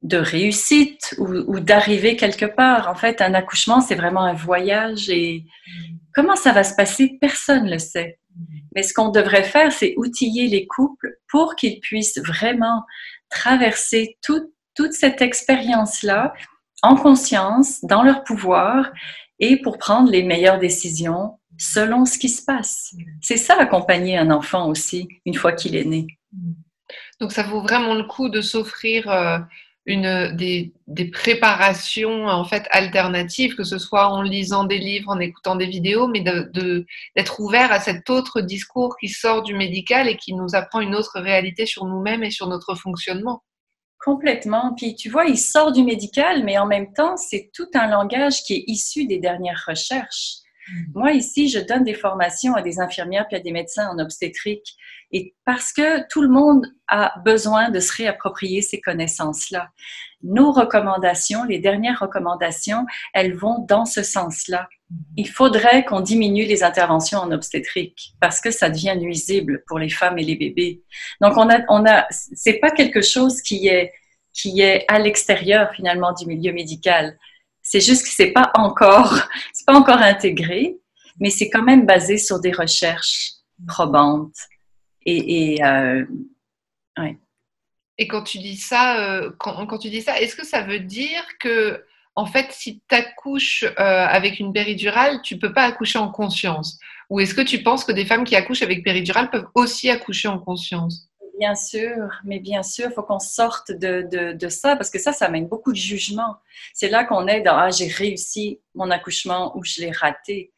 de 0.04 0.18
réussite 0.18 1.16
ou, 1.18 1.60
d'arriver 1.60 2.16
quelque 2.16 2.46
part. 2.46 2.88
En 2.88 2.96
fait, 2.96 3.20
un 3.20 3.34
accouchement, 3.34 3.82
c'est 3.82 3.96
vraiment 3.96 4.24
un 4.24 4.34
voyage 4.34 5.10
et 5.10 5.44
mm. 5.68 5.72
comment 6.14 6.36
ça 6.36 6.52
va 6.52 6.64
se 6.64 6.76
passer, 6.76 7.18
personne 7.20 7.66
ne 7.66 7.72
le 7.72 7.80
sait. 7.80 8.20
Mm. 8.36 8.44
Mais 8.76 8.84
ce 8.84 8.94
qu'on 8.94 9.10
devrait 9.10 9.44
faire, 9.44 9.72
c'est 9.72 9.94
outiller 9.98 10.48
les 10.48 10.68
couples 10.68 11.18
pour 11.30 11.56
qu'ils 11.56 11.80
puissent 11.80 12.20
vraiment 12.20 12.84
traverser 13.30 14.18
toute 14.22 14.94
cette 14.94 15.22
expérience-là 15.22 16.34
en 16.84 16.96
conscience, 16.96 17.84
dans 17.84 18.04
leur 18.04 18.24
pouvoir 18.24 18.92
et 19.40 19.62
pour 19.62 19.78
prendre 19.78 20.12
les 20.12 20.24
meilleures 20.24 20.60
décisions 20.60 21.40
selon 21.58 22.06
ce 22.06 22.18
qui 22.18 22.30
se 22.30 22.44
passe. 22.44 22.94
C'est 23.22 23.38
ça 23.38 23.56
accompagner 23.60 24.18
un 24.18 24.32
enfant 24.32 24.70
aussi, 24.70 25.08
une 25.26 25.34
fois 25.34 25.52
qu'il 25.52 25.76
est 25.76 25.86
né. 25.86 26.08
Donc 27.20 27.32
ça 27.32 27.44
vaut 27.44 27.62
vraiment 27.62 27.96
le 27.96 28.04
coup 28.04 28.30
de 28.30 28.42
s'offrir 28.42 29.10
euh, 29.10 29.40
des, 29.88 30.74
préparations 31.12 32.28
en 32.28 32.44
fait 32.44 32.68
alternatives, 32.72 33.56
que 33.56 33.64
ce 33.64 33.78
soit 33.78 34.10
en 34.10 34.22
lisant 34.22 34.66
des 34.66 34.78
livres, 34.78 35.10
en 35.10 35.20
écoutant 35.20 35.56
des 35.56 35.66
vidéos, 35.66 36.08
mais 36.08 36.22
d'être 36.22 36.52
de, 36.52 36.86
ouvert 37.40 37.72
à 37.72 37.80
cet 37.80 38.10
autre 38.10 38.42
discours 38.42 38.98
qui 39.00 39.08
sort 39.08 39.44
du 39.44 39.56
médical 39.56 40.08
et 40.08 40.18
qui 40.18 40.34
nous 40.34 40.56
apprend 40.56 40.82
une 40.82 40.96
autre 40.96 41.20
réalité 41.20 41.66
sur 41.66 41.86
nous-mêmes 41.86 42.24
et 42.24 42.32
sur 42.32 42.48
notre 42.48 42.76
fonctionnement. 42.76 43.44
Complètement. 44.00 44.74
Puis 44.76 44.96
tu 44.96 45.10
vois, 45.10 45.26
il 45.26 45.38
sort 45.38 45.72
du 45.72 45.84
médical, 45.84 46.44
mais 46.44 46.58
en 46.58 46.66
même 46.66 46.94
temps, 46.94 47.18
c'est 47.18 47.50
tout 47.54 47.68
un 47.74 47.88
langage 47.88 48.44
qui 48.44 48.54
est 48.54 48.64
issu 48.68 49.06
des 49.06 49.20
dernières 49.20 49.64
recherches. 49.68 50.38
Moi, 50.94 51.14
ici, 51.14 51.50
je 51.50 51.60
donne 51.60 51.84
des 51.84 51.94
formations 51.94 52.56
à 52.56 52.62
des 52.62 52.80
infirmières 52.80 53.28
puis 53.28 53.38
à 53.38 53.40
des 53.40 53.52
médecins 53.52 53.90
en 53.90 54.00
obstétrique. 54.00 54.76
Et 55.12 55.34
parce 55.46 55.72
que 55.72 56.08
tout 56.10 56.22
le 56.22 56.28
monde 56.28 56.68
a 56.88 57.14
besoin 57.24 57.70
de 57.70 57.80
se 57.80 57.94
réapproprier 57.94 58.62
ces 58.62 58.82
connaissances-là. 58.82 59.70
Nos 60.24 60.52
recommandations, 60.52 61.44
les 61.46 61.60
dernières 61.60 62.00
recommandations, 62.00 62.86
elles 63.14 63.36
vont 63.36 63.60
dans 63.60 63.86
ce 63.86 64.04
sens-là. 64.04 64.68
Mm. 64.90 64.96
Il 65.18 65.30
faudrait 65.30 65.86
qu'on 65.86 66.02
diminue 66.02 66.46
les 66.46 66.64
interventions 66.64 67.20
en 67.20 67.32
obstétrique 67.32 68.14
parce 68.20 68.42
que 68.42 68.52
ça 68.52 68.70
devient 68.70 68.98
nuisible 68.98 69.64
pour 69.68 69.80
les 69.80 69.90
femmes 69.90 70.18
et 70.18 70.24
les 70.24 70.36
bébés. 70.36 70.82
Donc, 71.22 71.38
on 71.38 71.50
a, 71.50 71.60
on 71.70 71.86
a, 71.86 72.06
c'est 72.10 72.60
pas 72.60 72.72
quelque 72.72 73.02
chose 73.02 73.42
qui 73.42 73.68
est, 73.68 73.94
qui 74.34 74.62
est 74.62 74.86
à 74.88 75.00
l'extérieur 75.00 75.72
finalement 75.74 76.14
du 76.14 76.26
milieu 76.26 76.52
médical. 76.52 77.18
C'est 77.70 77.82
juste 77.82 78.04
que 78.04 78.10
c'est 78.10 78.32
pas 78.32 78.50
encore, 78.54 79.20
c'est 79.54 79.66
pas 79.66 79.76
encore 79.76 79.98
intégré, 79.98 80.78
mais 81.20 81.30
c'est 81.30 81.50
quand 81.50 81.64
même 81.64 81.86
basé 81.86 82.18
sur 82.18 82.40
des 82.40 82.54
recherches 82.54 83.32
probantes. 83.68 84.38
Et, 85.06 85.62
euh, 85.66 86.06
quand 88.10 88.24
tu 88.24 88.38
dis 88.38 88.56
ça, 88.56 89.00
euh, 89.00 89.32
quand, 89.38 89.80
tu 89.80 89.90
dis 89.90 90.02
ça, 90.02 90.18
est-ce 90.22 90.36
que 90.36 90.46
ça 90.46 90.62
veut 90.62 90.80
dire 90.80 91.22
que 91.42 91.84
en 92.16 92.26
fait, 92.26 92.48
si 92.52 92.82
tu 92.88 92.96
accouches 92.96 93.64
euh, 93.64 93.74
avec 93.76 94.40
une 94.40 94.54
péridurale, 94.54 95.22
tu 95.22 95.38
peux 95.38 95.52
pas 95.52 95.64
accoucher 95.64 96.00
en 96.00 96.10
conscience? 96.10 96.80
Ou 97.10 97.20
est-ce 97.20 97.34
que 97.34 97.42
tu 97.42 97.64
penses 97.64 97.84
que 97.84 97.92
des 97.92 98.06
femmes 98.06 98.24
qui 98.24 98.36
accouchent 98.36 98.62
avec 98.62 98.84
péridurale 98.84 99.30
peuvent 99.30 99.48
aussi 99.56 99.90
accoucher 99.90 100.30
en 100.30 100.40
conscience? 100.40 101.10
Bien 101.38 101.54
sûr, 101.54 102.10
mais 102.24 102.40
bien 102.40 102.64
sûr, 102.64 102.88
il 102.90 102.94
faut 102.94 103.04
qu'on 103.04 103.20
sorte 103.20 103.72
de, 103.72 104.34
de, 104.34 104.50
ça 104.50 104.76
parce 104.76 104.90
que 104.90 104.98
ça, 104.98 105.14
ça 105.14 105.30
mène 105.30 105.48
beaucoup 105.48 105.72
de 105.72 105.78
jugement. 105.78 106.38
C'est 106.74 106.90
là 106.90 107.04
qu'on 107.04 107.28
est 107.28 107.42
dans 107.42 107.56
Ah, 107.56 107.70
j'ai 107.70 107.88
réussi 107.88 108.60
mon 108.74 108.90
accouchement 108.90 109.56
ou 109.56 109.64
je 109.64 109.82
l'ai 109.82 109.92
raté. 109.92 110.52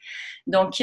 Donc, 0.48 0.82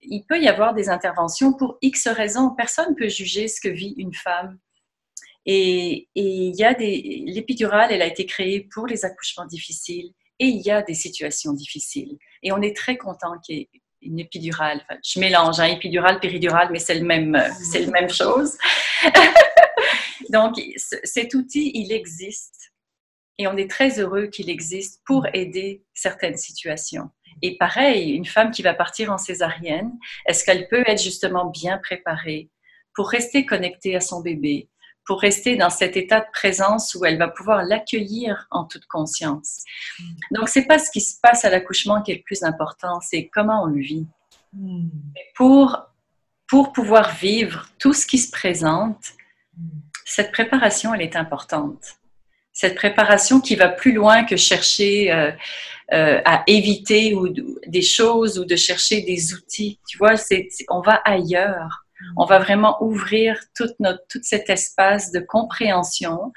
il 0.00 0.24
peut 0.24 0.40
y 0.40 0.48
avoir 0.48 0.72
des 0.72 0.88
interventions 0.88 1.52
pour 1.52 1.76
X 1.82 2.08
raisons. 2.08 2.54
Personne 2.56 2.90
ne 2.90 2.94
peut 2.94 3.08
juger 3.08 3.48
ce 3.48 3.60
que 3.60 3.68
vit 3.68 3.94
une 3.98 4.14
femme. 4.14 4.58
Et, 5.44 6.08
il 6.14 6.56
y 6.56 6.64
a 6.64 6.72
des. 6.72 7.24
L'épidurale, 7.26 7.92
elle 7.92 8.02
a 8.02 8.06
été 8.06 8.24
créée 8.24 8.68
pour 8.72 8.86
les 8.86 9.04
accouchements 9.04 9.46
difficiles 9.46 10.12
et 10.38 10.46
il 10.46 10.60
y 10.62 10.70
a 10.70 10.82
des 10.82 10.94
situations 10.94 11.52
difficiles. 11.52 12.16
Et 12.42 12.52
on 12.52 12.62
est 12.62 12.76
très 12.76 12.96
content 12.96 13.38
qu'il 13.44 13.58
y 13.58 13.60
ait 13.60 13.70
une 14.08 14.20
épidurale. 14.20 14.84
je 15.04 15.20
mélange, 15.20 15.60
hein, 15.60 15.66
épidurale, 15.66 16.20
péridurale, 16.20 16.68
mais 16.72 16.78
c'est 16.78 16.94
le 16.94 17.04
même, 17.04 17.40
c'est 17.60 17.80
la 17.80 17.90
même 17.90 18.10
chose. 18.10 18.56
Donc, 20.30 20.56
cet 21.04 21.34
outil, 21.34 21.70
il 21.74 21.92
existe. 21.92 22.72
Et 23.38 23.46
on 23.46 23.56
est 23.56 23.70
très 23.70 24.00
heureux 24.00 24.26
qu'il 24.26 24.50
existe 24.50 25.00
pour 25.06 25.26
aider 25.32 25.84
certaines 25.94 26.36
situations. 26.36 27.10
Et 27.40 27.56
pareil, 27.56 28.10
une 28.10 28.24
femme 28.26 28.50
qui 28.50 28.62
va 28.62 28.74
partir 28.74 29.12
en 29.12 29.18
césarienne, 29.18 29.92
est-ce 30.26 30.44
qu'elle 30.44 30.66
peut 30.68 30.82
être 30.86 31.00
justement 31.00 31.46
bien 31.46 31.78
préparée 31.78 32.50
pour 32.94 33.08
rester 33.10 33.46
connectée 33.46 33.94
à 33.94 34.00
son 34.00 34.22
bébé, 34.22 34.68
pour 35.08 35.22
rester 35.22 35.56
dans 35.56 35.70
cet 35.70 35.96
état 35.96 36.20
de 36.20 36.26
présence 36.34 36.94
où 36.94 37.02
elle 37.06 37.16
va 37.16 37.28
pouvoir 37.28 37.62
l'accueillir 37.62 38.46
en 38.50 38.64
toute 38.64 38.84
conscience. 38.84 39.64
Donc, 40.30 40.50
c'est 40.50 40.66
pas 40.66 40.78
ce 40.78 40.90
qui 40.90 41.00
se 41.00 41.18
passe 41.22 41.46
à 41.46 41.50
l'accouchement 41.50 42.02
qui 42.02 42.12
est 42.12 42.16
le 42.16 42.22
plus 42.22 42.42
important, 42.42 43.00
c'est 43.00 43.26
comment 43.28 43.62
on 43.62 43.66
le 43.68 43.80
vit. 43.80 44.06
Hmm. 44.52 44.90
Pour, 45.34 45.78
pour 46.46 46.74
pouvoir 46.74 47.14
vivre 47.16 47.70
tout 47.78 47.94
ce 47.94 48.06
qui 48.06 48.18
se 48.18 48.30
présente, 48.30 49.14
cette 50.04 50.30
préparation, 50.30 50.92
elle 50.92 51.02
est 51.02 51.16
importante. 51.16 51.96
Cette 52.52 52.74
préparation 52.74 53.40
qui 53.40 53.56
va 53.56 53.70
plus 53.70 53.92
loin 53.92 54.24
que 54.24 54.36
chercher 54.36 55.10
euh, 55.10 55.32
euh, 55.94 56.20
à 56.26 56.42
éviter 56.46 57.14
ou, 57.14 57.28
des 57.66 57.82
choses 57.82 58.38
ou 58.38 58.44
de 58.44 58.56
chercher 58.56 59.00
des 59.00 59.32
outils. 59.32 59.80
Tu 59.88 59.96
vois, 59.96 60.18
c'est, 60.18 60.48
on 60.68 60.82
va 60.82 61.00
ailleurs. 61.04 61.86
On 62.16 62.24
va 62.24 62.38
vraiment 62.38 62.82
ouvrir 62.82 63.38
toute 63.56 63.78
notre, 63.80 64.02
tout 64.08 64.20
cet 64.22 64.50
espace 64.50 65.10
de 65.12 65.20
compréhension. 65.20 66.32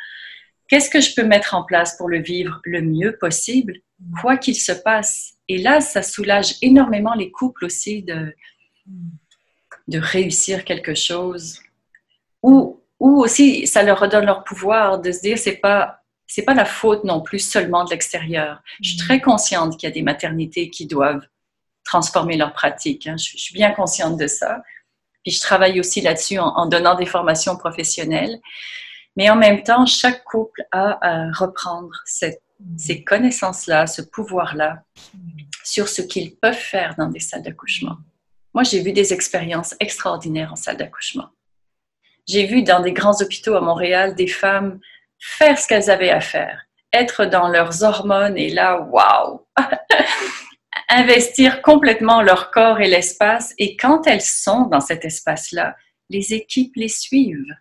Qu'est-ce 0.67 0.89
que 0.89 1.01
je 1.01 1.13
peux 1.15 1.25
mettre 1.25 1.53
en 1.53 1.63
place 1.63 1.97
pour 1.97 2.09
le 2.09 2.19
vivre 2.19 2.61
le 2.63 2.81
mieux 2.81 3.17
possible, 3.19 3.77
quoi 4.21 4.37
qu'il 4.37 4.55
se 4.55 4.71
passe? 4.71 5.33
Et 5.47 5.57
là, 5.57 5.81
ça 5.81 6.01
soulage 6.01 6.55
énormément 6.61 7.13
les 7.13 7.31
couples 7.31 7.65
aussi 7.65 8.03
de, 8.03 8.33
de 9.87 9.99
réussir 9.99 10.63
quelque 10.63 10.95
chose. 10.95 11.59
Ou 12.41 12.81
ou 13.01 13.19
aussi 13.19 13.65
ça 13.65 13.81
leur 13.81 13.99
redonne 13.99 14.25
leur 14.25 14.43
pouvoir 14.43 15.01
de 15.01 15.11
se 15.11 15.21
dire 15.21 15.37
c'est 15.37 15.57
pas 15.57 16.03
c'est 16.27 16.43
pas 16.43 16.53
la 16.53 16.65
faute 16.65 17.03
non 17.03 17.19
plus 17.19 17.39
seulement 17.39 17.83
de 17.83 17.89
l'extérieur. 17.89 18.61
Je 18.81 18.91
suis 18.91 18.97
très 18.97 19.19
consciente 19.19 19.75
qu'il 19.77 19.89
y 19.89 19.91
a 19.91 19.93
des 19.93 20.03
maternités 20.03 20.69
qui 20.69 20.85
doivent 20.85 21.27
transformer 21.83 22.37
leur 22.37 22.53
pratique. 22.53 23.05
Hein. 23.05 23.17
Je, 23.17 23.37
suis 23.37 23.53
bien 23.53 23.71
consciente 23.71 24.17
de 24.17 24.27
ça. 24.27 24.63
Puis 25.23 25.33
je 25.33 25.41
travaille 25.41 25.79
aussi 25.79 26.01
là-dessus 26.01 26.39
en, 26.39 26.65
donnant 26.65 26.95
des 26.95 27.05
formations 27.05 27.55
professionnelles. 27.55 28.39
Mais 29.15 29.29
en 29.29 29.35
même 29.35 29.63
temps, 29.63 29.85
chaque 29.85 30.23
couple 30.23 30.63
a 30.71 30.97
à 31.01 31.31
reprendre 31.31 31.91
ces 32.05 33.03
connaissances-là, 33.03 33.87
ce 33.87 34.01
pouvoir-là 34.01 34.83
sur 35.63 35.87
ce 35.87 36.01
qu'ils 36.01 36.35
peuvent 36.35 36.53
faire 36.53 36.95
dans 36.97 37.07
des 37.07 37.19
salles 37.19 37.43
d'accouchement. 37.43 37.97
Moi, 38.53 38.63
j'ai 38.63 38.81
vu 38.81 38.91
des 38.91 39.13
expériences 39.13 39.75
extraordinaires 39.79 40.51
en 40.53 40.55
salle 40.55 40.77
d'accouchement. 40.77 41.29
J'ai 42.27 42.45
vu 42.45 42.63
dans 42.63 42.81
des 42.81 42.93
grands 42.93 43.21
hôpitaux 43.21 43.55
à 43.55 43.61
Montréal 43.61 44.15
des 44.15 44.27
femmes 44.27 44.79
faire 45.19 45.57
ce 45.57 45.67
qu'elles 45.67 45.89
avaient 45.89 46.09
à 46.09 46.21
faire, 46.21 46.65
être 46.91 47.25
dans 47.25 47.47
leurs 47.47 47.83
hormones 47.83 48.37
et 48.37 48.49
là, 48.49 48.79
waouh, 48.81 49.45
investir 50.91 51.61
complètement 51.61 52.21
leur 52.21 52.51
corps 52.51 52.81
et 52.81 52.87
l'espace. 52.87 53.53
Et 53.57 53.75
quand 53.77 54.07
elles 54.07 54.21
sont 54.21 54.63
dans 54.63 54.81
cet 54.81 55.05
espace-là, 55.05 55.75
les 56.09 56.33
équipes 56.33 56.75
les 56.75 56.89
suivent. 56.89 57.55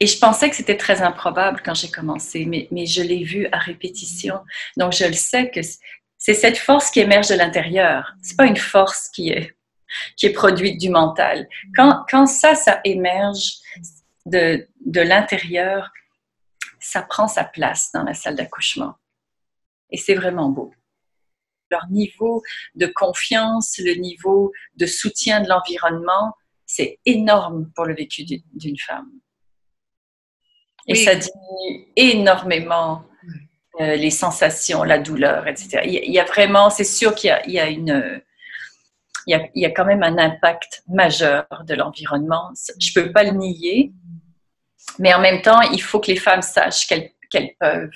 Et 0.00 0.06
je 0.06 0.18
pensais 0.18 0.48
que 0.50 0.56
c'était 0.56 0.76
très 0.76 1.02
improbable 1.02 1.62
quand 1.64 1.74
j'ai 1.74 1.90
commencé, 1.90 2.44
mais, 2.44 2.68
mais 2.70 2.86
je 2.86 3.02
l'ai 3.02 3.24
vu 3.24 3.48
à 3.52 3.58
répétition. 3.58 4.40
Donc 4.76 4.92
je 4.92 5.04
le 5.04 5.12
sais 5.12 5.50
que 5.50 5.60
c'est 6.16 6.34
cette 6.34 6.58
force 6.58 6.90
qui 6.90 7.00
émerge 7.00 7.28
de 7.28 7.34
l'intérieur. 7.34 8.14
C'est 8.22 8.36
pas 8.36 8.46
une 8.46 8.56
force 8.56 9.08
qui 9.08 9.30
est 9.30 9.54
qui 10.16 10.26
est 10.26 10.32
produite 10.32 10.78
du 10.78 10.90
mental. 10.90 11.48
Quand, 11.74 12.04
quand 12.10 12.26
ça, 12.26 12.54
ça 12.54 12.80
émerge 12.84 13.54
de, 14.26 14.68
de 14.84 15.00
l'intérieur, 15.00 15.90
ça 16.78 17.02
prend 17.02 17.28
sa 17.28 17.44
place 17.44 17.90
dans 17.92 18.02
la 18.02 18.14
salle 18.14 18.36
d'accouchement. 18.36 18.94
Et 19.90 19.96
c'est 19.96 20.14
vraiment 20.14 20.50
beau. 20.50 20.72
Leur 21.70 21.86
niveau 21.90 22.42
de 22.74 22.86
confiance, 22.86 23.78
le 23.78 23.94
niveau 23.94 24.52
de 24.76 24.86
soutien 24.86 25.40
de 25.40 25.48
l'environnement, 25.48 26.34
c'est 26.66 26.98
énorme 27.06 27.70
pour 27.74 27.86
le 27.86 27.94
vécu 27.94 28.24
d'une 28.24 28.78
femme. 28.78 29.10
Et 30.86 30.94
ça 30.94 31.14
diminue 31.14 31.86
énormément 31.96 33.04
euh, 33.80 33.96
les 33.96 34.10
sensations, 34.10 34.82
la 34.82 34.98
douleur, 34.98 35.46
etc. 35.46 35.82
Il 35.84 36.12
y 36.12 36.18
a 36.18 36.24
vraiment, 36.24 36.70
c'est 36.70 36.84
sûr 36.84 37.14
qu'il 37.14 37.38
y, 37.46 37.52
y, 37.52 37.60
a 37.60 37.68
une, 37.68 38.22
il 39.28 39.50
y, 39.54 39.66
a, 39.66 39.70
quand 39.70 39.84
même 39.84 40.02
un 40.02 40.16
impact 40.16 40.82
majeur 40.88 41.46
de 41.66 41.74
l'environnement. 41.74 42.50
Je 42.80 42.98
ne 42.98 43.04
peux 43.04 43.12
pas 43.12 43.24
le 43.24 43.32
nier, 43.32 43.92
mais 44.98 45.12
en 45.12 45.20
même 45.20 45.42
temps, 45.42 45.60
il 45.60 45.82
faut 45.82 46.00
que 46.00 46.10
les 46.10 46.16
femmes 46.16 46.42
sachent 46.42 46.86
qu'elles 46.86 47.54
peuvent. 47.60 47.90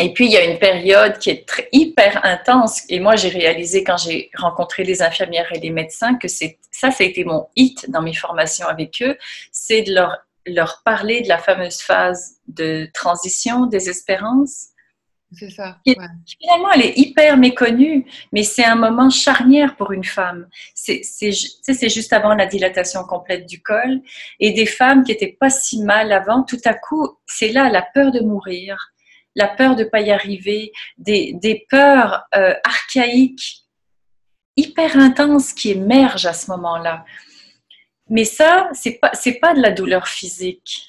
Et 0.00 0.12
puis, 0.12 0.26
il 0.26 0.32
y 0.32 0.36
a 0.36 0.44
une 0.44 0.58
période 0.58 1.18
qui 1.18 1.30
est 1.30 1.46
très, 1.46 1.68
hyper 1.72 2.24
intense. 2.24 2.82
Et 2.88 3.00
moi, 3.00 3.16
j'ai 3.16 3.30
réalisé 3.30 3.82
quand 3.82 3.96
j'ai 3.96 4.30
rencontré 4.36 4.84
les 4.84 5.02
infirmières 5.02 5.52
et 5.52 5.58
les 5.58 5.70
médecins 5.70 6.16
que 6.16 6.28
ça, 6.28 6.46
ça 6.70 6.88
a 6.88 7.02
été 7.02 7.24
mon 7.24 7.48
hit 7.56 7.90
dans 7.90 8.02
mes 8.02 8.14
formations 8.14 8.68
avec 8.68 9.02
eux, 9.02 9.16
c'est 9.50 9.82
de 9.82 9.94
leur, 9.94 10.18
leur 10.46 10.82
parler 10.84 11.22
de 11.22 11.28
la 11.28 11.38
fameuse 11.38 11.80
phase 11.80 12.36
de 12.46 12.88
transition, 12.94 13.66
désespérance, 13.66 14.68
c'est 15.32 15.50
ça. 15.50 15.78
Finalement, 15.84 16.72
elle 16.74 16.82
est 16.82 16.96
hyper 16.96 17.36
méconnue, 17.36 18.06
mais 18.32 18.42
c'est 18.42 18.64
un 18.64 18.76
moment 18.76 19.10
charnière 19.10 19.76
pour 19.76 19.92
une 19.92 20.04
femme. 20.04 20.48
C'est 20.74 21.02
juste 21.32 22.12
avant 22.12 22.34
la 22.34 22.46
dilatation 22.46 23.04
complète 23.04 23.46
du 23.46 23.60
col. 23.60 24.00
Et 24.40 24.52
des 24.52 24.64
femmes 24.64 25.04
qui 25.04 25.12
n'étaient 25.12 25.36
pas 25.38 25.50
si 25.50 25.82
mal 25.82 26.12
avant, 26.12 26.44
tout 26.44 26.60
à 26.64 26.72
coup, 26.72 27.18
c'est 27.26 27.50
là 27.50 27.68
la 27.68 27.82
peur 27.82 28.10
de 28.10 28.20
mourir, 28.20 28.92
la 29.38 29.46
peur 29.48 29.76
de 29.76 29.84
ne 29.84 29.88
pas 29.88 30.00
y 30.00 30.10
arriver, 30.10 30.72
des, 30.98 31.32
des 31.34 31.64
peurs 31.70 32.24
euh, 32.34 32.54
archaïques, 32.64 33.64
hyper 34.56 34.96
intenses 34.96 35.52
qui 35.52 35.70
émergent 35.70 36.26
à 36.26 36.32
ce 36.32 36.50
moment-là. 36.50 37.04
Mais 38.10 38.24
ça, 38.24 38.68
c'est 38.72 38.98
pas, 38.98 39.12
pas 39.40 39.54
de 39.54 39.62
la 39.62 39.70
douleur 39.70 40.08
physique. 40.08 40.88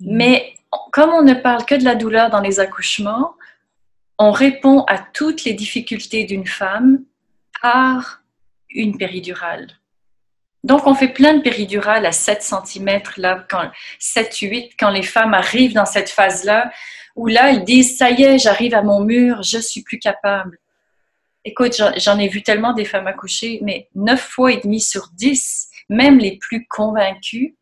Mm. 0.00 0.16
Mais 0.16 0.54
comme 0.90 1.10
on 1.10 1.22
ne 1.22 1.34
parle 1.34 1.64
que 1.64 1.76
de 1.76 1.84
la 1.84 1.94
douleur 1.94 2.28
dans 2.28 2.40
les 2.40 2.58
accouchements, 2.58 3.34
on 4.18 4.32
répond 4.32 4.82
à 4.88 4.98
toutes 4.98 5.44
les 5.44 5.54
difficultés 5.54 6.24
d'une 6.24 6.46
femme 6.46 7.04
par 7.60 8.22
une 8.70 8.98
péridurale. 8.98 9.68
Donc, 10.64 10.86
on 10.86 10.94
fait 10.94 11.08
plein 11.08 11.34
de 11.34 11.42
péridurales 11.42 12.06
à 12.06 12.12
7 12.12 12.42
cm, 12.42 13.02
là, 13.16 13.44
quand, 13.50 13.70
7, 13.98 14.36
8, 14.36 14.72
quand 14.78 14.90
les 14.90 15.02
femmes 15.02 15.34
arrivent 15.34 15.74
dans 15.74 15.86
cette 15.86 16.08
phase-là, 16.08 16.70
où 17.16 17.26
là, 17.26 17.50
elles 17.50 17.64
disent, 17.64 17.96
ça 17.96 18.10
y 18.10 18.22
est, 18.22 18.38
j'arrive 18.38 18.74
à 18.74 18.82
mon 18.82 19.00
mur, 19.00 19.42
je 19.42 19.58
suis 19.58 19.82
plus 19.82 19.98
capable. 19.98 20.58
Écoute, 21.44 21.74
j'en 21.96 22.18
ai 22.18 22.28
vu 22.28 22.42
tellement 22.42 22.72
des 22.72 22.84
femmes 22.84 23.08
accoucher, 23.08 23.58
mais 23.62 23.88
9 23.96 24.20
fois 24.20 24.52
et 24.52 24.60
demi 24.60 24.80
sur 24.80 25.08
10, 25.14 25.68
même 25.88 26.18
les 26.18 26.38
plus 26.38 26.66
convaincues, 26.66 27.56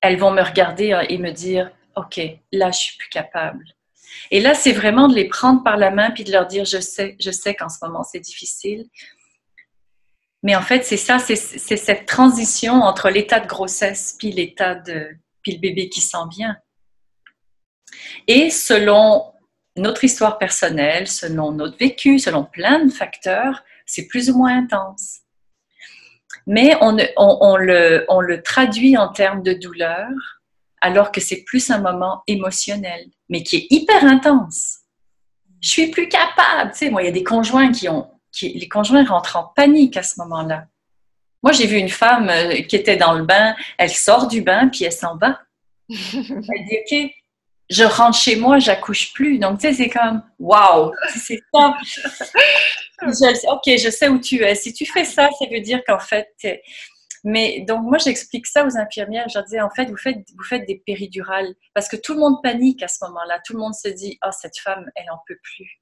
elles 0.00 0.16
vont 0.16 0.30
me 0.30 0.42
regarder 0.42 0.98
et 1.08 1.18
me 1.18 1.32
dire, 1.32 1.70
OK, 1.96 2.20
là, 2.52 2.70
je 2.70 2.78
suis 2.78 2.96
plus 2.96 3.08
capable. 3.08 3.64
Et 4.30 4.40
là, 4.40 4.54
c'est 4.54 4.72
vraiment 4.72 5.08
de 5.08 5.14
les 5.14 5.28
prendre 5.28 5.62
par 5.62 5.76
la 5.76 5.90
main 5.90 6.10
puis 6.10 6.24
de 6.24 6.32
leur 6.32 6.46
dire, 6.46 6.64
je 6.64 6.78
sais, 6.78 7.16
je 7.18 7.30
sais 7.30 7.54
qu'en 7.54 7.68
ce 7.68 7.84
moment, 7.84 8.02
c'est 8.02 8.20
difficile. 8.20 8.86
Mais 10.42 10.56
en 10.56 10.62
fait, 10.62 10.84
c'est 10.84 10.96
ça, 10.96 11.18
c'est 11.18 11.36
cette 11.36 12.06
transition 12.06 12.74
entre 12.74 13.10
l'état 13.10 13.40
de 13.40 13.46
grossesse 13.46 14.16
puis 14.18 14.32
l'état 14.32 14.74
de, 14.74 15.08
puis 15.42 15.52
le 15.52 15.58
bébé 15.58 15.88
qui 15.88 16.00
sent 16.00 16.26
bien. 16.30 16.56
Et 18.26 18.50
selon 18.50 19.32
notre 19.76 20.04
histoire 20.04 20.38
personnelle, 20.38 21.06
selon 21.08 21.52
notre 21.52 21.76
vécu, 21.76 22.18
selon 22.18 22.44
plein 22.44 22.84
de 22.84 22.90
facteurs, 22.90 23.62
c'est 23.86 24.06
plus 24.06 24.30
ou 24.30 24.38
moins 24.38 24.56
intense. 24.56 25.20
Mais 26.46 26.74
on, 26.80 26.96
on, 27.16 27.56
le, 27.56 28.04
on 28.08 28.20
le 28.20 28.42
traduit 28.42 28.96
en 28.96 29.08
termes 29.08 29.42
de 29.42 29.52
douleur 29.52 30.08
alors 30.80 31.12
que 31.12 31.20
c'est 31.20 31.44
plus 31.44 31.70
un 31.70 31.80
moment 31.80 32.22
émotionnel, 32.26 33.06
mais 33.28 33.42
qui 33.42 33.56
est 33.56 33.66
hyper 33.70 34.04
intense. 34.04 34.78
Je 35.60 35.68
suis 35.68 35.86
plus 35.88 36.08
capable. 36.08 36.72
Tu 36.72 36.78
sais, 36.78 36.90
moi, 36.90 37.02
il 37.02 37.06
y 37.06 37.08
a 37.08 37.12
des 37.12 37.24
conjoints 37.24 37.70
qui 37.70 37.88
ont, 37.88 38.10
qui, 38.32 38.50
les 38.50 38.68
conjoints 38.68 39.04
rentrent 39.04 39.36
en 39.36 39.44
panique 39.54 39.96
à 39.96 40.02
ce 40.02 40.20
moment-là. 40.20 40.66
Moi, 41.42 41.52
j'ai 41.52 41.66
vu 41.66 41.76
une 41.76 41.88
femme 41.88 42.28
euh, 42.28 42.62
qui 42.62 42.76
était 42.76 42.96
dans 42.96 43.14
le 43.14 43.24
bain, 43.24 43.54
elle 43.78 43.90
sort 43.90 44.26
du 44.26 44.42
bain, 44.42 44.68
puis 44.68 44.84
elle 44.84 44.92
s'en 44.92 45.16
va. 45.16 45.40
elle 45.88 46.64
dit, 46.68 46.78
OK, 47.06 47.10
je 47.70 47.84
rentre 47.84 48.18
chez 48.18 48.36
moi, 48.36 48.58
j'accouche 48.58 49.12
plus. 49.12 49.38
Donc, 49.38 49.60
tu 49.60 49.68
sais, 49.68 49.72
c'est 49.72 49.88
comme, 49.88 50.22
waouh, 50.38 50.92
c'est 51.16 51.40
ça. 51.52 51.74
ok, 53.02 53.62
je 53.66 53.90
sais 53.90 54.08
où 54.08 54.18
tu 54.18 54.42
es. 54.42 54.54
Si 54.54 54.72
tu 54.72 54.84
fais 54.84 55.04
ça, 55.04 55.28
ça 55.38 55.46
veut 55.50 55.60
dire 55.60 55.80
qu'en 55.86 55.98
fait, 55.98 56.28
mais 57.24 57.60
donc, 57.60 57.84
moi, 57.84 57.98
j'explique 57.98 58.46
ça 58.46 58.66
aux 58.66 58.76
infirmières. 58.76 59.28
Je 59.28 59.38
leur 59.38 59.44
disais, 59.44 59.60
en 59.60 59.70
fait, 59.70 59.86
vous 59.86 59.96
faites, 59.96 60.18
vous 60.36 60.44
faites 60.44 60.66
des 60.66 60.82
péridurales 60.86 61.54
parce 61.74 61.88
que 61.88 61.96
tout 61.96 62.14
le 62.14 62.20
monde 62.20 62.42
panique 62.42 62.82
à 62.82 62.88
ce 62.88 63.04
moment-là. 63.04 63.40
Tout 63.44 63.54
le 63.54 63.60
monde 63.60 63.74
se 63.74 63.88
dit, 63.88 64.18
oh, 64.24 64.30
cette 64.32 64.58
femme, 64.58 64.90
elle 64.94 65.10
en 65.10 65.18
peut 65.26 65.38
plus. 65.42 65.80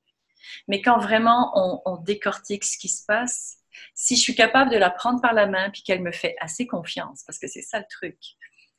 Mais 0.66 0.82
quand 0.82 0.98
vraiment 0.98 1.80
on, 1.84 1.96
décortique 1.96 2.64
ce 2.64 2.78
qui 2.78 2.88
se 2.88 3.04
passe, 3.04 3.58
si 3.94 4.16
je 4.16 4.20
suis 4.20 4.34
capable 4.34 4.70
de 4.70 4.76
la 4.76 4.90
prendre 4.90 5.20
par 5.20 5.32
la 5.32 5.46
main 5.46 5.70
puis 5.70 5.82
qu'elle 5.82 6.02
me 6.02 6.12
fait 6.12 6.36
assez 6.40 6.66
confiance, 6.66 7.22
parce 7.24 7.38
que 7.38 7.46
c'est 7.46 7.62
ça 7.62 7.78
le 7.78 7.86
truc, 7.88 8.16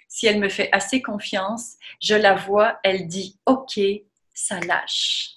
si 0.07 0.25
elle 0.27 0.39
me 0.39 0.49
fait 0.49 0.69
assez 0.71 1.01
confiance, 1.01 1.75
je 2.01 2.15
la 2.15 2.33
vois, 2.33 2.79
elle 2.83 3.07
dit 3.07 3.39
OK, 3.45 3.79
ça 4.33 4.59
lâche. 4.59 5.35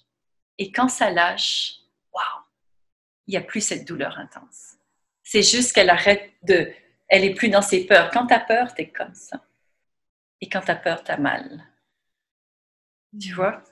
Et 0.59 0.73
quand 0.73 0.89
ça 0.89 1.11
lâche, 1.11 1.75
waouh, 2.13 2.45
il 3.27 3.33
n'y 3.33 3.37
a 3.37 3.43
plus 3.43 3.61
cette 3.61 3.87
douleur 3.87 4.19
intense. 4.19 4.77
C'est 5.23 5.43
juste 5.43 5.73
qu'elle 5.73 5.91
arrête 5.91 6.33
de. 6.43 6.73
Elle 7.09 7.25
est 7.25 7.35
plus 7.35 7.49
dans 7.49 7.63
ses 7.63 7.87
peurs. 7.87 8.11
Quand 8.11 8.27
tu 8.27 8.35
as 8.35 8.41
peur, 8.41 8.75
tu 8.75 8.83
es 8.83 8.91
comme 8.91 9.15
ça. 9.15 9.43
Et 10.41 10.49
quand 10.49 10.63
tu 10.63 10.71
as 10.71 10.77
peur, 10.77 11.05
tu 11.05 11.11
as 11.11 11.19
mal. 11.19 11.65
Tu 13.21 13.33
vois? 13.33 13.63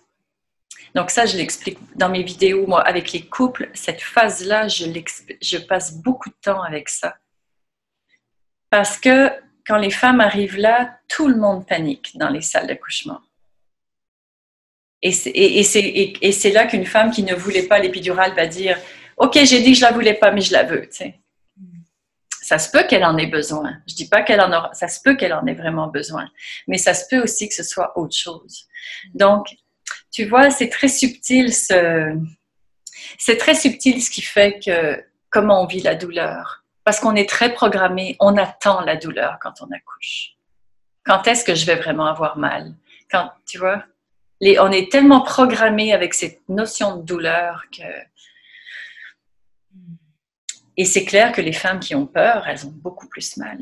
Donc 0.95 1.11
ça, 1.11 1.27
je 1.27 1.37
l'explique 1.37 1.79
dans 1.97 2.09
mes 2.09 2.23
vidéos, 2.23 2.67
moi, 2.67 2.81
avec 2.83 3.13
les 3.13 3.23
couples, 3.23 3.71
cette 3.75 4.01
phase-là, 4.01 4.69
je, 4.69 5.59
passe 5.59 5.95
beaucoup 5.95 6.31
de 6.31 6.35
temps 6.43 6.63
avec 6.63 6.89
ça. 6.89 7.17
Parce 8.71 8.99
que 8.99 9.31
quand 9.67 9.77
les 9.77 9.91
femmes 9.91 10.21
arrivent 10.21 10.59
là, 10.59 10.99
tout 11.09 11.29
le 11.29 11.37
monde 11.37 11.67
panique 11.67 12.17
dans 12.17 12.29
les 12.29 12.41
salles 12.41 12.67
d'accouchement. 12.67 13.21
Et 15.03 15.13
c'est 15.13 16.51
là 16.51 16.67
qu'une 16.67 16.85
femme 16.85 17.11
qui 17.11 17.23
ne 17.23 17.35
voulait 17.35 17.63
pas 17.63 17.79
l'épidurale 17.79 18.35
va 18.35 18.47
dire 18.47 18.79
Ok, 19.17 19.39
j'ai 19.45 19.61
dit 19.61 19.73
que 19.73 19.79
je 19.79 19.83
la 19.83 19.93
voulais 19.93 20.15
pas, 20.15 20.31
mais 20.31 20.41
je 20.41 20.53
la 20.53 20.65
veux. 20.65 20.89
Ça 22.43 22.59
se 22.59 22.71
peut 22.71 22.85
qu'elle 22.85 23.05
en 23.05 23.17
ait 23.17 23.27
besoin. 23.27 23.79
Je 23.87 23.95
dis 23.95 24.09
pas 24.09 24.23
qu'elle 24.23 24.41
en 24.41 24.51
aura, 24.51 24.73
ça 24.73 24.89
se 24.89 24.99
peut 25.03 25.15
qu'elle 25.15 25.35
en 25.35 25.47
ait 25.47 25.55
vraiment 25.55 25.89
besoin, 25.89 26.27
mais 26.67 26.79
ça 26.79 26.95
se 26.95 27.05
peut 27.09 27.23
aussi 27.23 27.49
que 27.49 27.55
ce 27.55 27.63
soit 27.63 27.97
autre 27.99 28.17
chose. 28.17 28.67
Donc, 29.15 29.55
tu 30.11 30.25
vois, 30.27 30.51
c'est 30.51 30.69
très 30.69 30.89
subtil 30.89 31.55
ce, 31.55 32.17
c'est 33.19 33.37
très 33.37 33.55
subtil 33.55 34.03
ce 34.03 34.11
qui 34.11 34.23
fait 34.23 34.59
que 34.65 35.03
comment 35.31 35.63
on 35.63 35.67
vit 35.67 35.81
la 35.81 35.95
douleur 35.95 36.61
parce 36.85 37.01
qu'on 37.01 37.15
est 37.15 37.29
très 37.29 37.53
programmé, 37.53 38.17
on 38.21 38.37
attend 38.37 38.81
la 38.81 38.97
douleur 38.97 39.39
quand 39.41 39.61
on 39.61 39.71
accouche. 39.71 40.33
Quand 41.05 41.27
est-ce 41.27 41.45
que 41.45 41.55
je 41.55 41.65
vais 41.67 41.77
vraiment 41.77 42.07
avoir 42.07 42.37
mal? 42.37 42.75
Quand, 43.11 43.31
tu 43.47 43.59
vois, 43.59 43.85
on 44.43 44.73
est 44.73 44.91
tellement 44.91 45.21
programmé 45.21 45.93
avec 45.93 46.15
cette 46.15 46.41
notion 46.49 46.97
de 46.97 47.03
douleur 47.03 47.65
que... 47.71 47.85
Et 50.77 50.85
c'est 50.85 51.05
clair 51.05 51.31
que 51.33 51.41
les 51.41 51.53
femmes 51.53 51.81
qui 51.81 51.95
ont 51.95 52.07
peur, 52.07 52.49
elles 52.49 52.67
ont 52.67 52.73
beaucoup 52.75 53.07
plus 53.07 53.37
mal. 53.37 53.59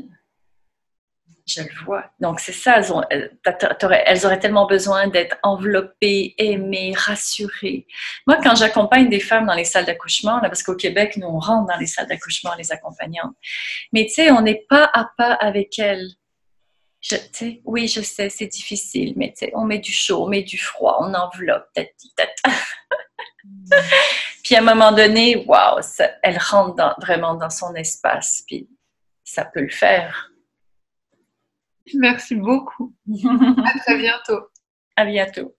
Je 1.49 1.63
le 1.63 1.83
vois. 1.83 2.05
Donc, 2.19 2.39
c'est 2.39 2.53
ça, 2.53 2.79
elles, 3.09 4.25
auraient 4.25 4.39
tellement 4.39 4.67
besoin 4.67 5.07
d'être 5.07 5.35
enveloppées, 5.41 6.35
aimées, 6.37 6.93
rassurées. 6.95 7.87
Moi, 8.27 8.37
quand 8.43 8.53
j'accompagne 8.53 9.09
des 9.09 9.19
femmes 9.19 9.47
dans 9.47 9.55
les 9.55 9.63
salles 9.63 9.85
d'accouchement, 9.85 10.39
parce 10.41 10.61
qu'au 10.61 10.75
Québec, 10.75 11.17
nous, 11.17 11.25
on 11.25 11.39
rentre 11.39 11.73
dans 11.73 11.79
les 11.79 11.87
salles 11.87 12.05
d'accouchement, 12.05 12.51
les 12.55 12.71
accompagnantes, 12.71 13.33
mais 13.93 14.05
tu 14.05 14.13
sais, 14.13 14.29
on 14.29 14.41
n'est 14.41 14.63
pas 14.69 14.91
à 14.93 15.09
pas 15.17 15.33
avec 15.33 15.79
elles. 15.79 16.07
Je, 17.01 17.15
oui, 17.65 17.87
je 17.87 18.01
sais, 18.01 18.29
c'est 18.29 18.47
difficile, 18.47 19.13
mais 19.15 19.33
on 19.53 19.65
met 19.65 19.79
du 19.79 19.91
chaud, 19.91 20.25
on 20.25 20.27
met 20.27 20.43
du 20.43 20.59
froid, 20.59 20.99
on 21.01 21.15
enveloppe, 21.15 21.65
tati, 21.73 22.13
tata. 22.15 22.55
puis 24.43 24.55
à 24.55 24.59
un 24.59 24.61
moment 24.61 24.91
donné, 24.91 25.37
waouh, 25.47 25.79
elle 26.21 26.37
rentre 26.37 26.95
vraiment 27.01 27.33
dans 27.33 27.49
son 27.49 27.73
espace, 27.73 28.43
puis 28.45 28.69
ça 29.23 29.45
peut 29.45 29.61
le 29.61 29.69
faire. 29.69 30.29
Merci 31.95 32.35
beaucoup. 32.35 32.95
à 33.65 33.79
très 33.79 33.97
bientôt. 33.97 34.39
À 34.95 35.05
bientôt. 35.05 35.55